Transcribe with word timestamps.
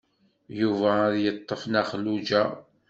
Yuba 0.59 0.89
ad 1.05 1.11
d-yeṭṭef 1.13 1.61
Nna 1.65 1.81
Xelluǧa. 1.89 2.43